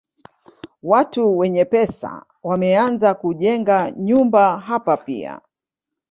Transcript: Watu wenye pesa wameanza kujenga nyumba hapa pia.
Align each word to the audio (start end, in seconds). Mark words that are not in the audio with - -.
Watu 0.83 1.37
wenye 1.37 1.65
pesa 1.65 2.25
wameanza 2.43 3.13
kujenga 3.13 3.91
nyumba 3.91 4.59
hapa 4.59 4.97
pia. 4.97 5.41